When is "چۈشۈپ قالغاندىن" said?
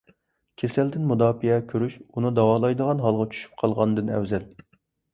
3.37-4.15